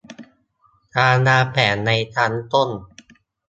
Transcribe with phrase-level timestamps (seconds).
[0.97, 2.69] การวางแผนในชั้นต้น